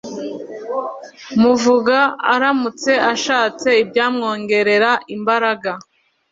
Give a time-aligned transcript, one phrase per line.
[1.41, 1.97] muvuga
[2.33, 5.71] aramutse ashatse ibyamwongerera imbaraga